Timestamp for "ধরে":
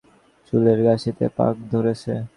1.71-1.93